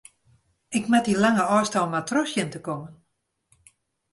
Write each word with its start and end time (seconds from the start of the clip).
Ik 0.77 0.83
moat 0.91 1.05
dy 1.07 1.13
lange 1.21 1.43
ôfstân 1.55 1.87
mar 1.91 2.05
troch 2.09 2.31
sjen 2.31 2.51
te 2.51 2.59
kommen. 2.67 2.93